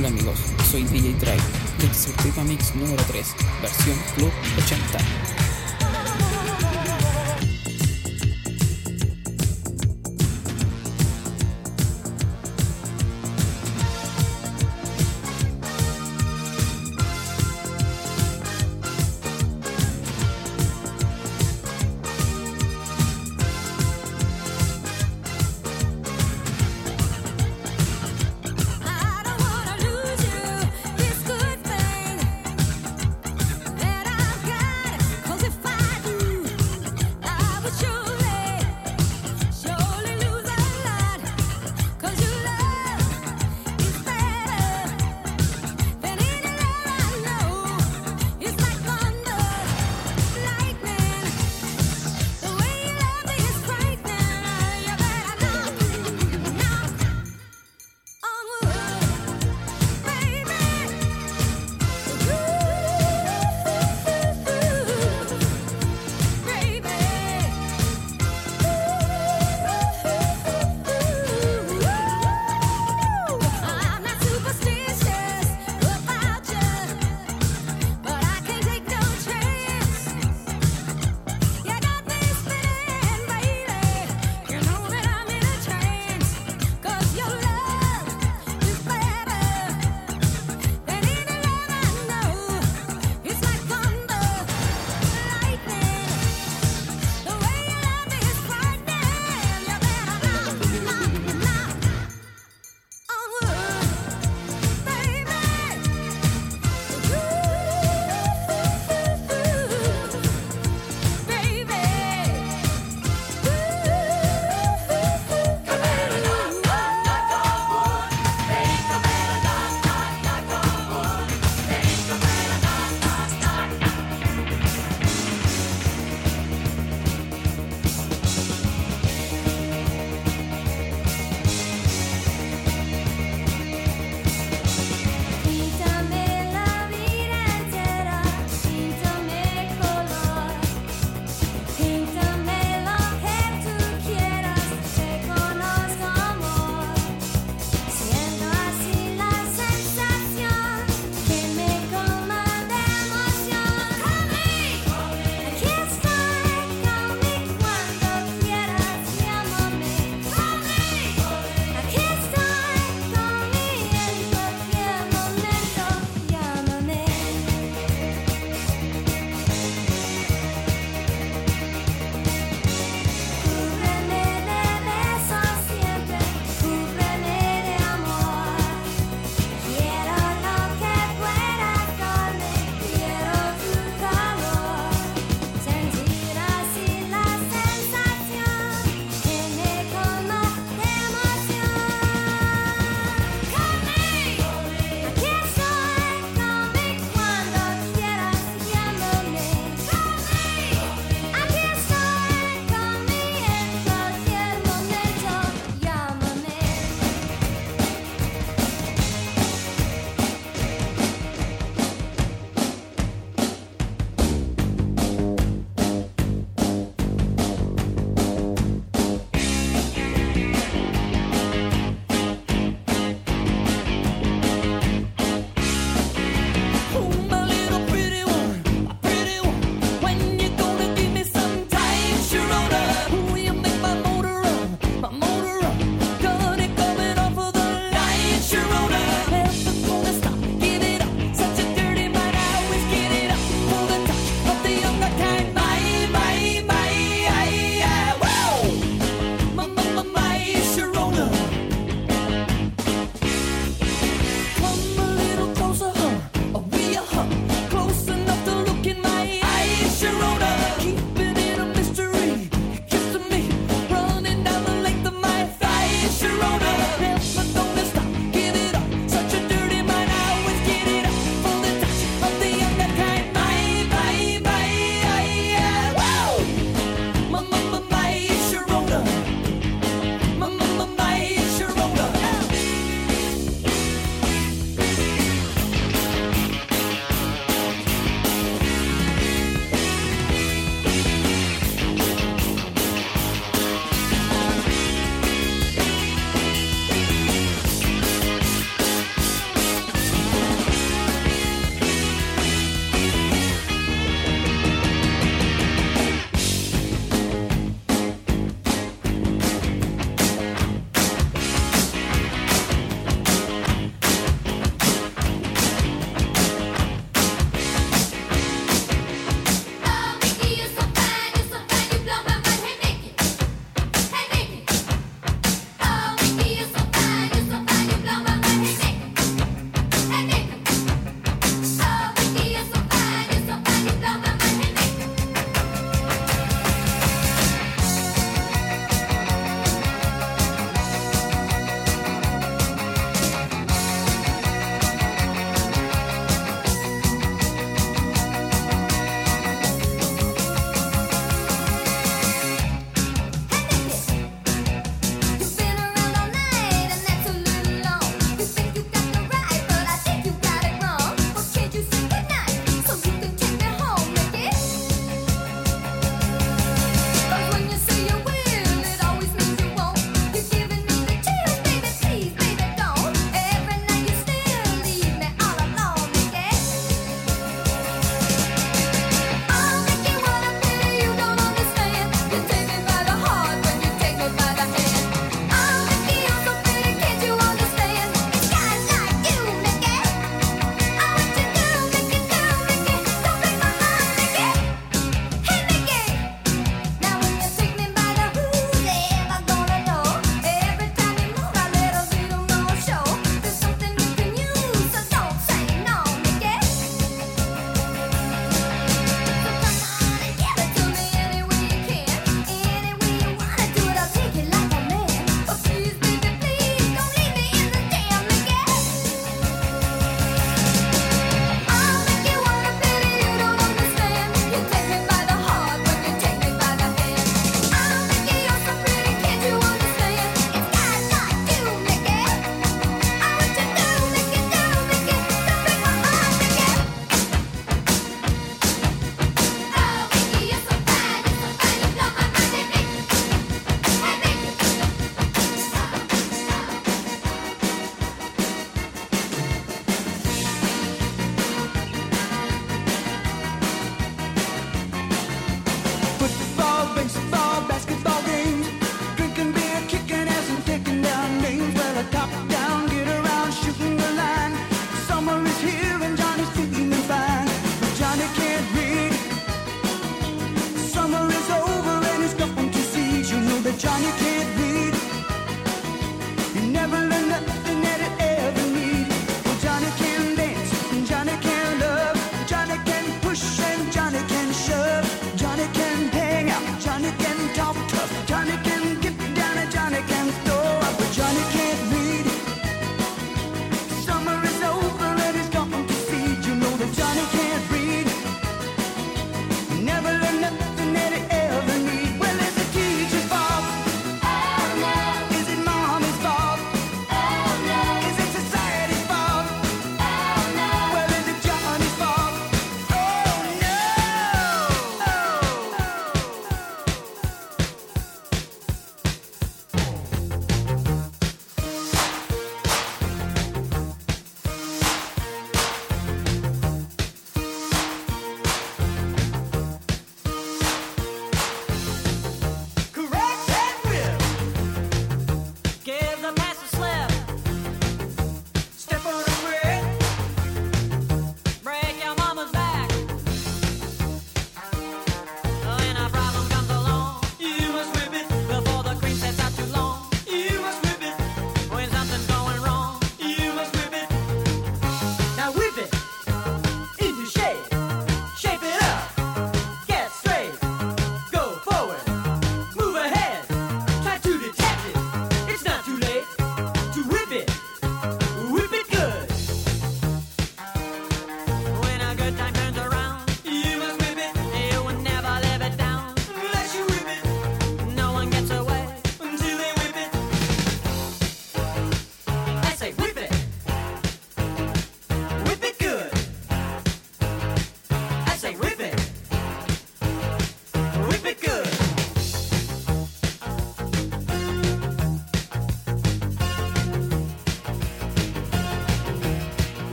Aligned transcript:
Hola 0.00 0.08
amigos, 0.08 0.38
soy 0.70 0.82
DJ 0.84 1.12
Drive 1.20 1.42
de 1.78 1.86
Executiva 1.86 2.42
Mix 2.44 2.74
número 2.74 3.02
3, 3.04 3.36
versión 3.60 3.98
Club 4.16 4.32
80. 4.56 5.49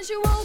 All 0.00 0.06
that 0.06 0.06
she 0.06 0.39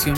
Pasión 0.00 0.16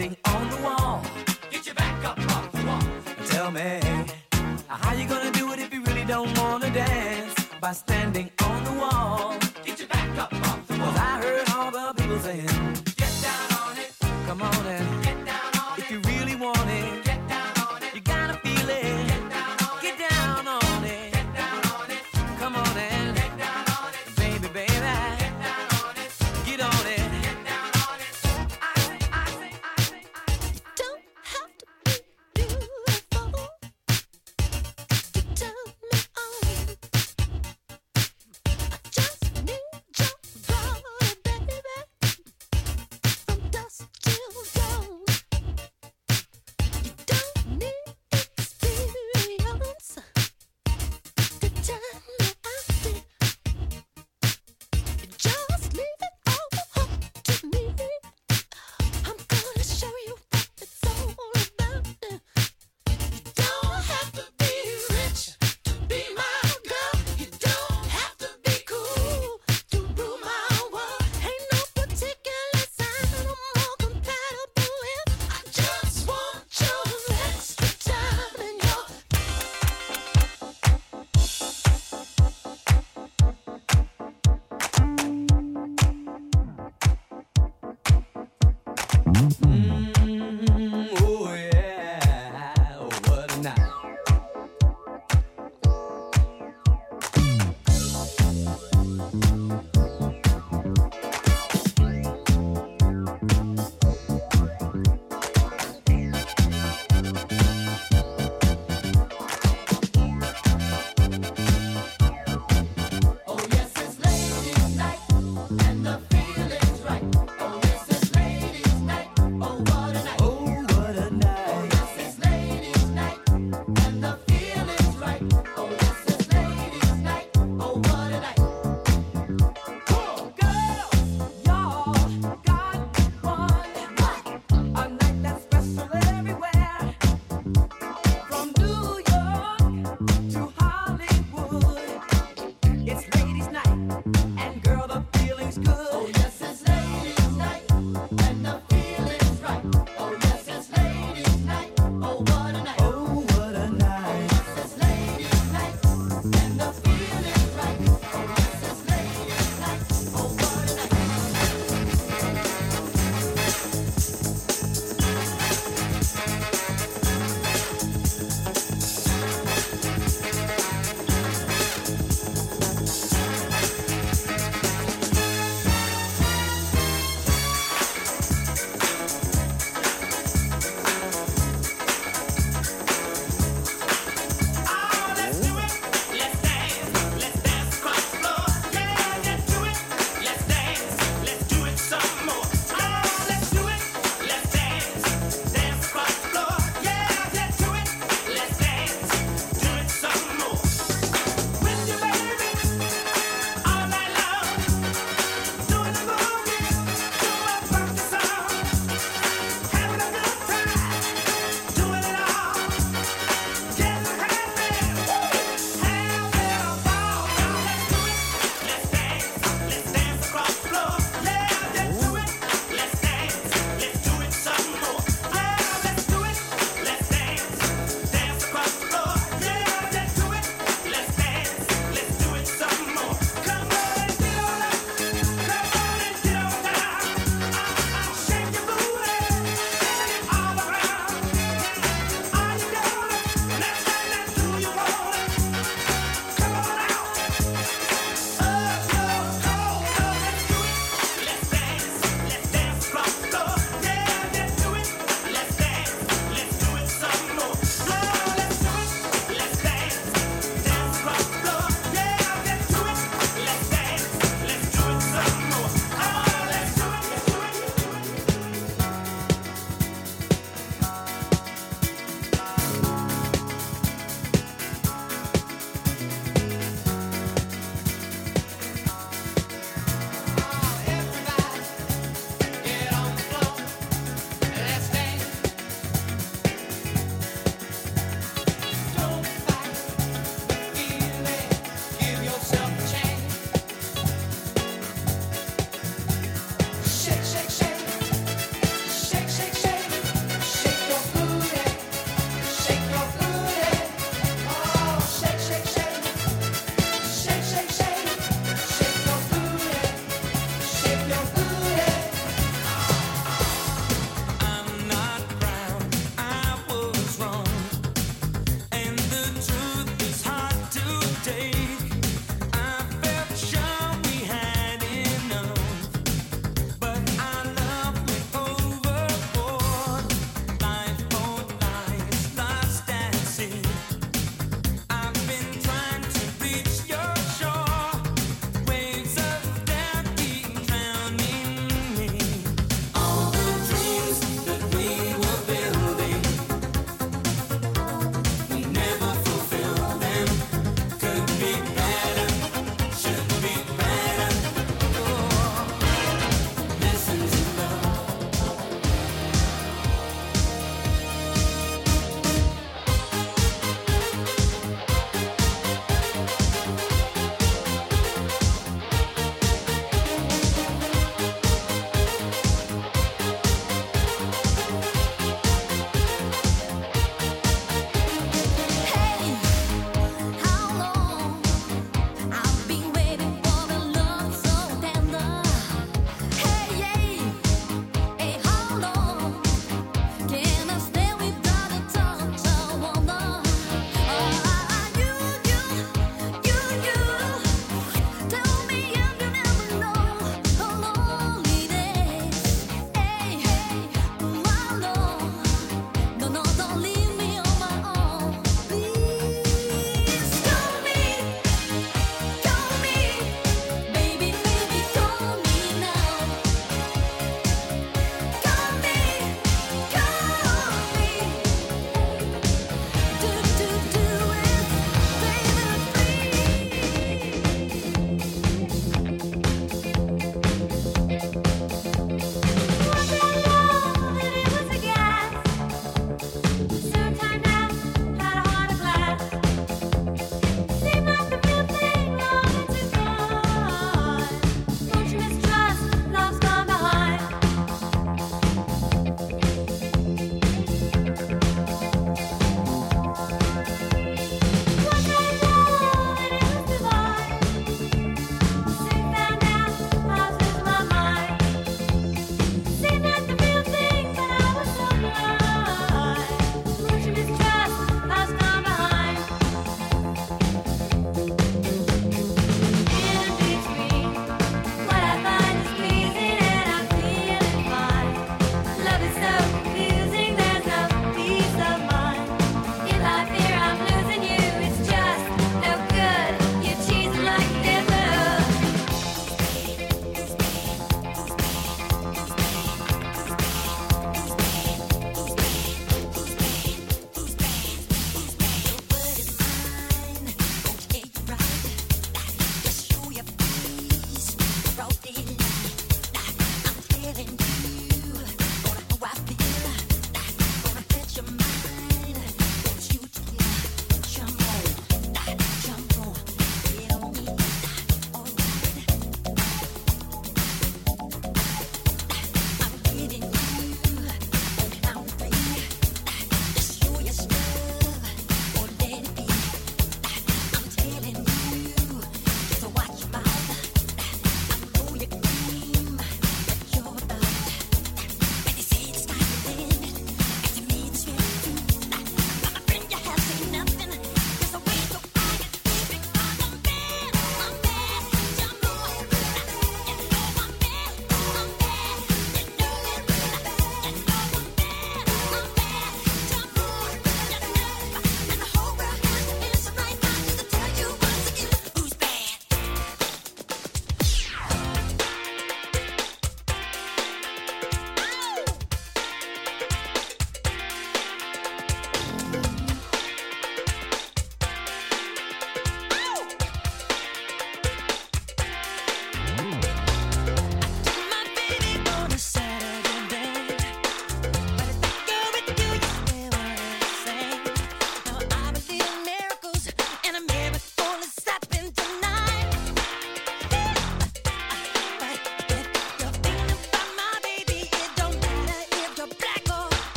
standing 0.00 0.16
on 0.24 0.49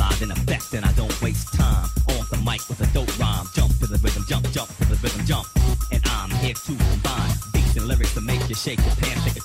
live 0.00 0.22
in 0.22 0.30
effect, 0.30 0.72
and 0.72 0.84
I 0.84 0.92
don't 0.92 1.14
waste 1.20 1.52
time 1.52 1.84
on 2.08 2.24
the 2.32 2.38
mic 2.38 2.60
with 2.68 2.80
a 2.80 2.88
dope 2.94 3.12
rhyme. 3.18 3.46
Jump 3.54 3.76
to 3.80 3.86
the 3.86 3.98
rhythm, 3.98 4.24
jump, 4.26 4.50
jump 4.50 4.68
to 4.78 4.84
the 4.88 4.96
rhythm, 5.02 5.26
jump. 5.26 5.46
And 5.92 6.00
I'm 6.06 6.30
here 6.40 6.54
to 6.54 6.72
combine 6.72 7.32
beats 7.52 7.76
and 7.76 7.86
lyrics 7.86 8.14
to 8.14 8.22
make 8.22 8.40
you 8.48 8.54
shake 8.54 8.80
your 8.80 8.96
pants, 8.96 9.24
take 9.24 9.36
a 9.36 9.44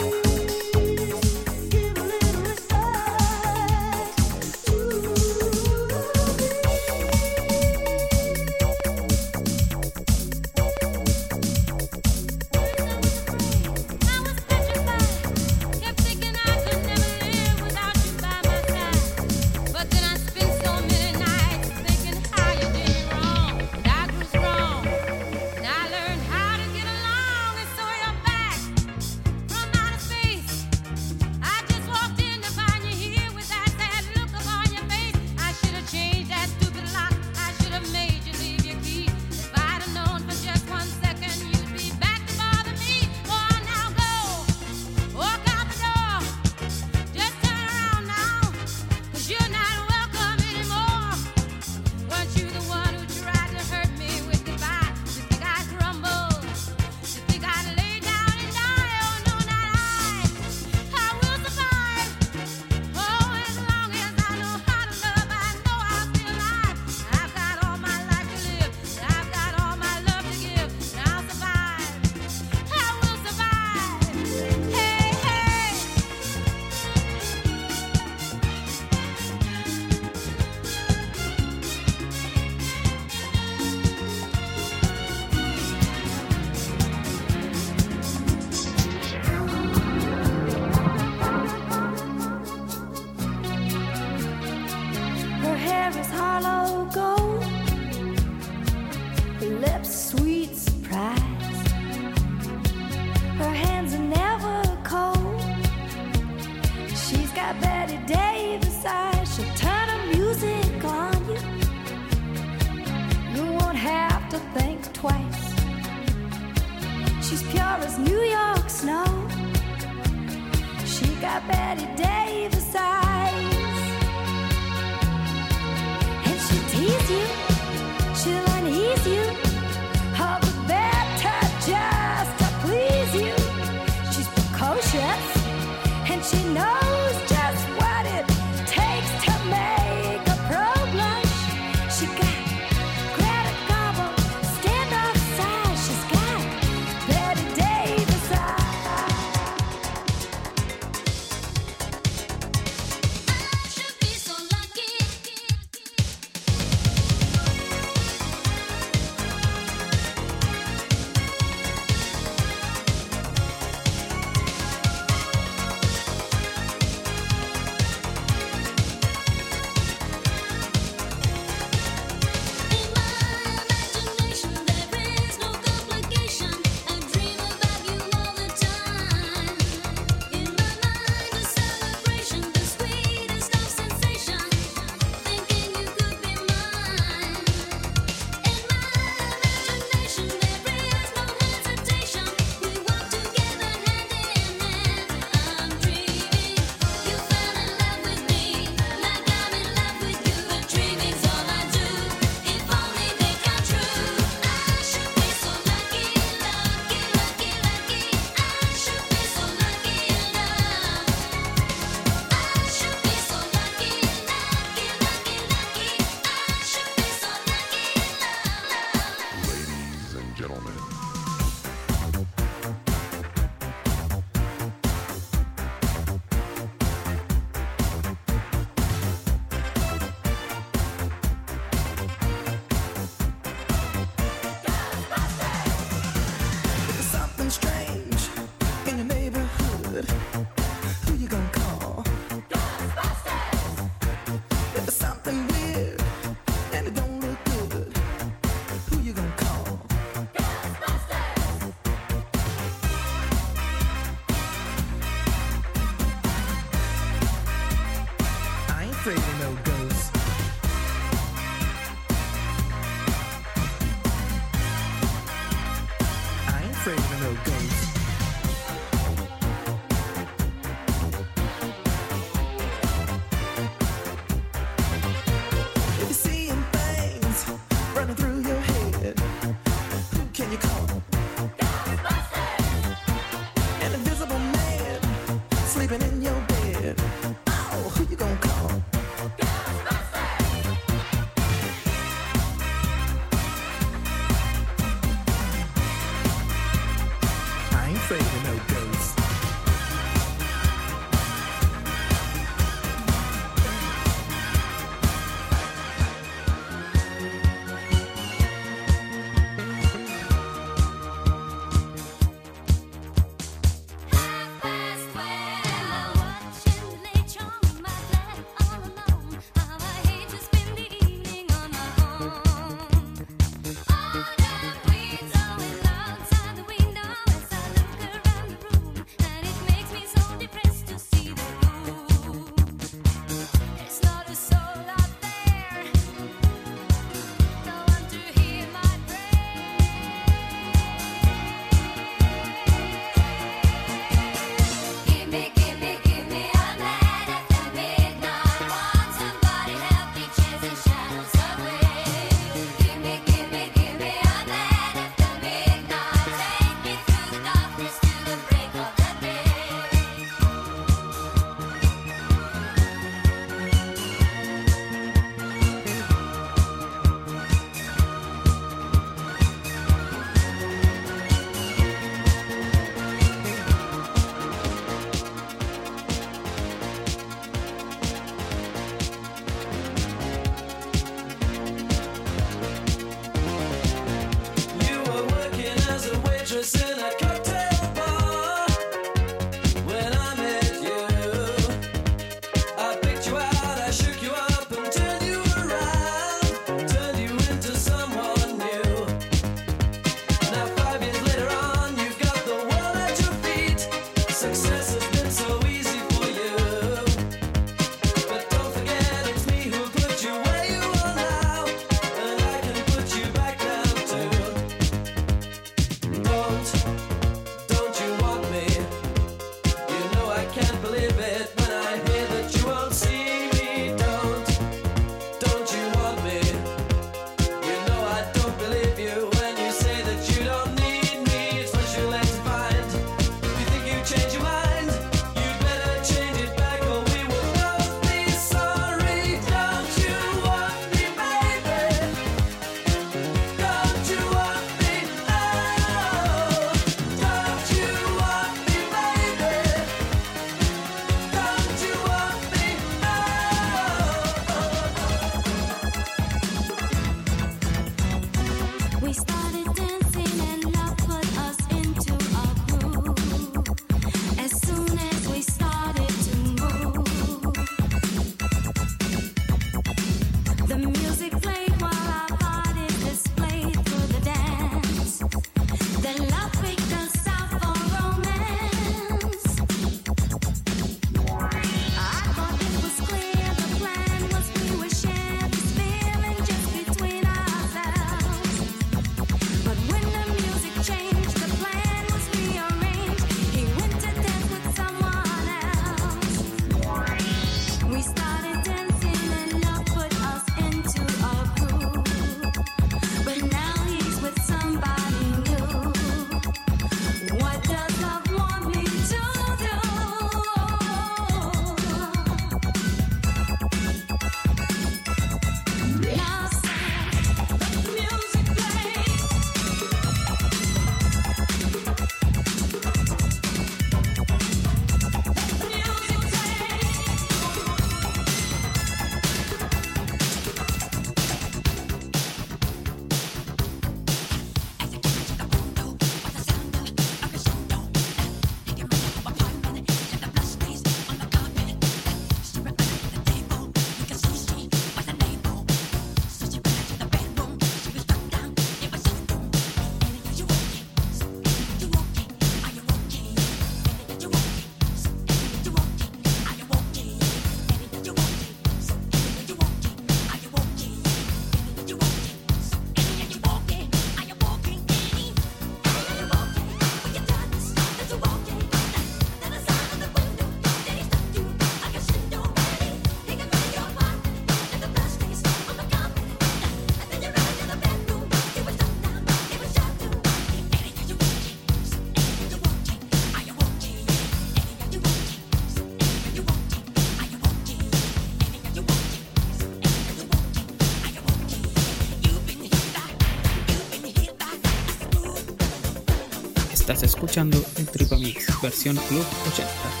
Escuchando 597.01 597.57
el 597.77 597.87
Tripamix 597.87 598.61
versión 598.61 598.95
Club 598.95 599.25
80. 599.51 600.00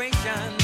A 0.00 0.57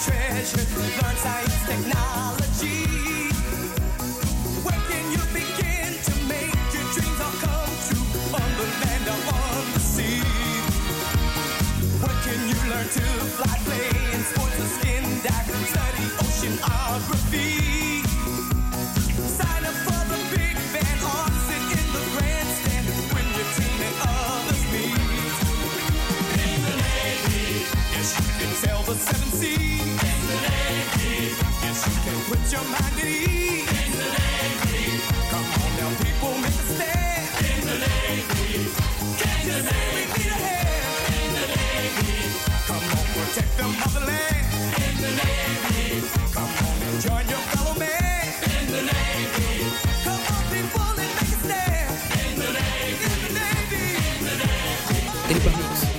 treasure, 0.00 0.64
learn 1.02 1.16
science, 1.16 1.66
technology. 1.66 2.84
Where 4.62 4.80
can 4.90 5.04
you 5.12 5.22
begin 5.34 5.90
to 6.08 6.14
make 6.28 6.54
your 6.74 6.86
dreams 6.94 7.20
all 7.20 7.36
come 7.42 7.72
true 7.86 8.34
on 8.38 8.50
the 8.58 8.66
land 8.82 9.08
or 9.08 9.20
on 9.34 9.72
the 9.74 9.80
sea? 9.80 10.22
Where 12.02 12.18
can 12.24 12.40
you 12.48 12.58
learn 12.70 12.88
to 12.88 13.06
fly, 13.36 13.58
planes? 13.66 14.47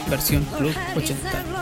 Versión 0.09 0.43
Club 0.57 0.73
80. 0.95 1.58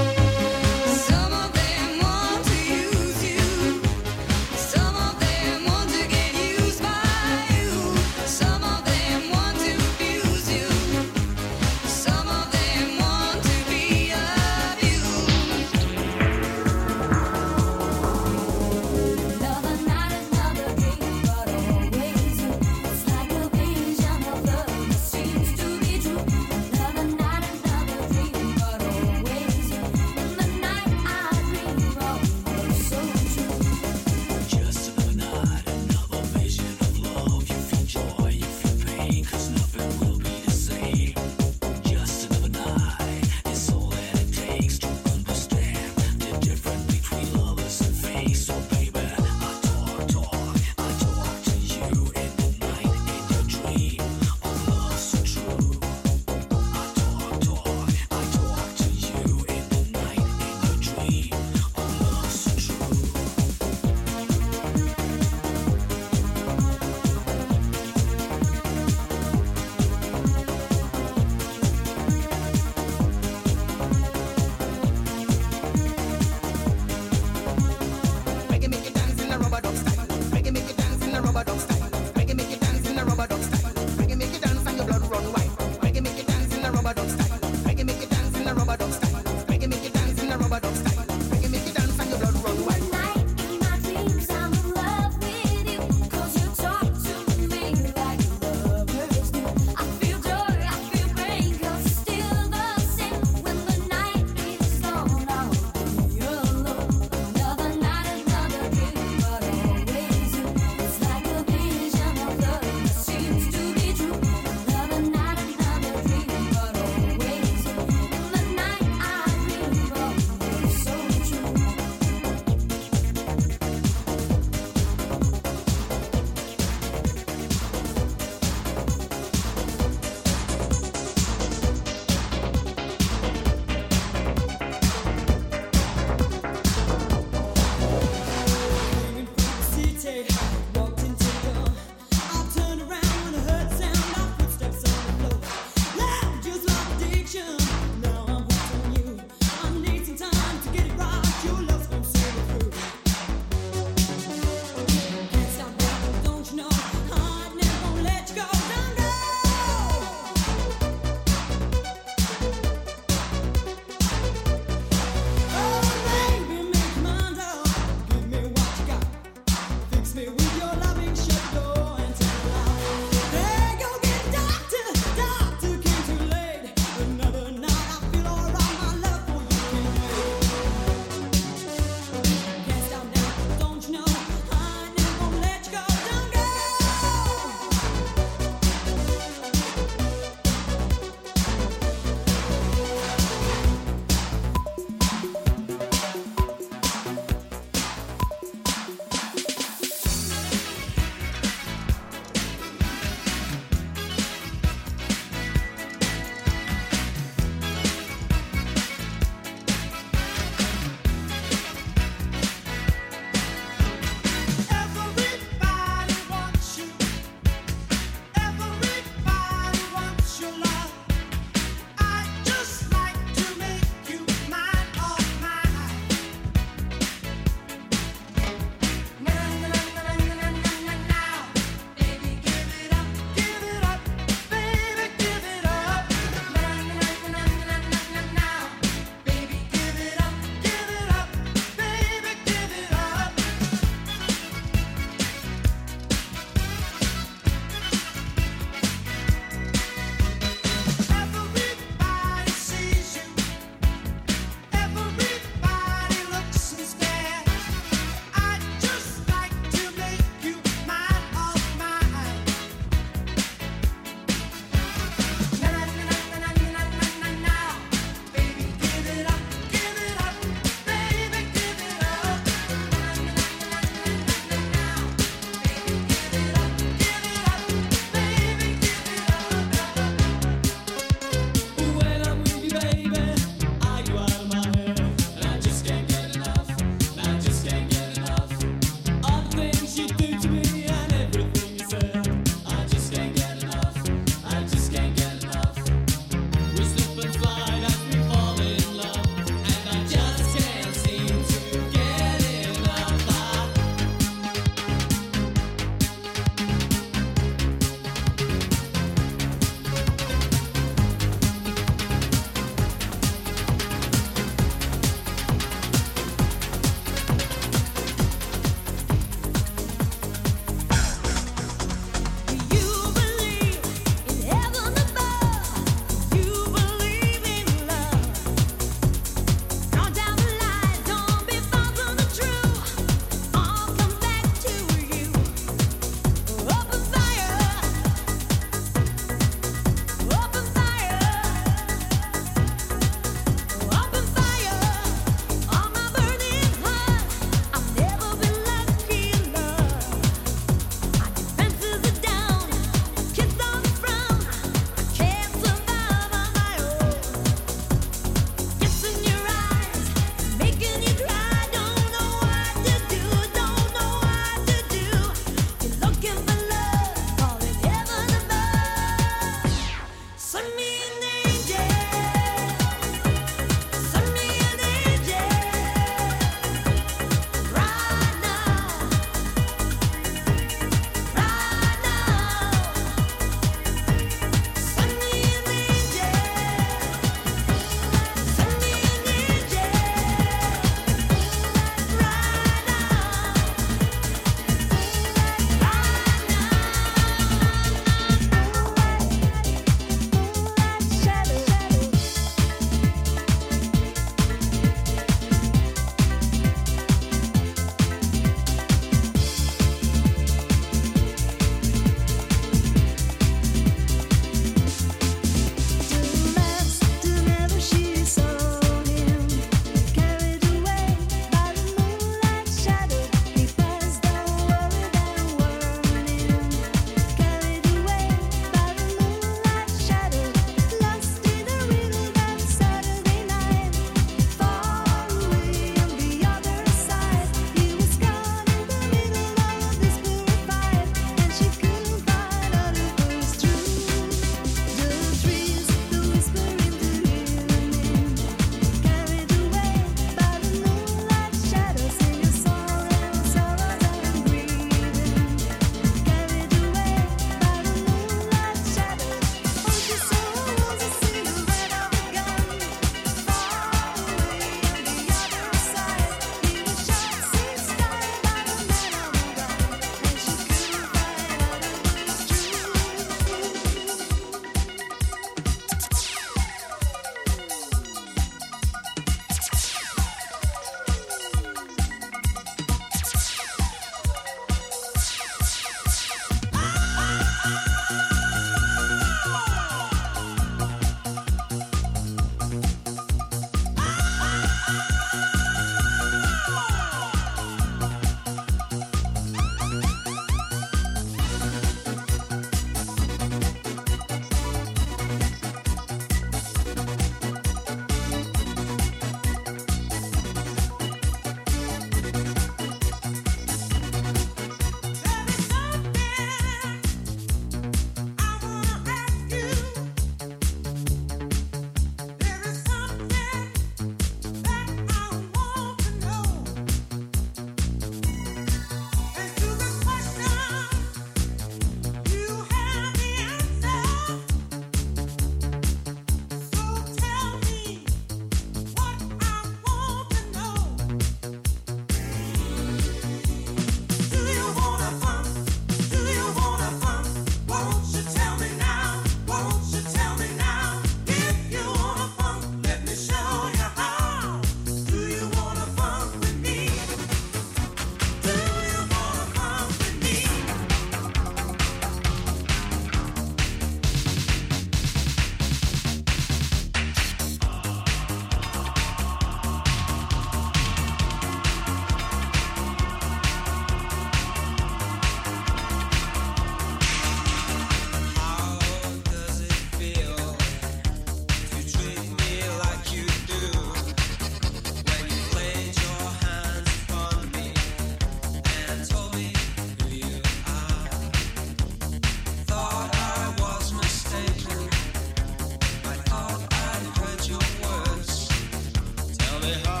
Me 599.71 600.00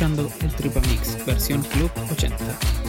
escuchando 0.00 0.32
el 0.40 0.54
Tripa 0.54 0.80
Mix, 0.88 1.26
versión 1.26 1.62
Club 1.62 1.90
80. 2.10 2.79